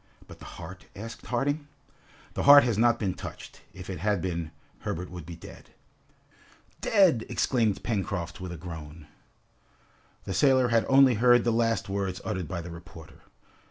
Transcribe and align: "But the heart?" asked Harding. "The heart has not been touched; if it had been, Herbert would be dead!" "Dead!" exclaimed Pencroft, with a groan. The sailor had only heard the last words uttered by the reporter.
"But 0.27 0.39
the 0.39 0.45
heart?" 0.57 0.85
asked 0.95 1.27
Harding. 1.27 1.67
"The 2.33 2.41
heart 2.49 2.63
has 2.63 2.75
not 2.75 2.97
been 2.97 3.13
touched; 3.13 3.61
if 3.71 3.87
it 3.87 3.99
had 3.99 4.19
been, 4.19 4.49
Herbert 4.79 5.11
would 5.11 5.27
be 5.27 5.35
dead!" 5.35 5.69
"Dead!" 6.81 7.23
exclaimed 7.29 7.83
Pencroft, 7.83 8.41
with 8.41 8.51
a 8.51 8.57
groan. 8.57 9.05
The 10.23 10.33
sailor 10.33 10.69
had 10.69 10.87
only 10.89 11.13
heard 11.13 11.43
the 11.43 11.51
last 11.51 11.87
words 11.87 12.19
uttered 12.25 12.47
by 12.47 12.61
the 12.61 12.71
reporter. 12.71 13.21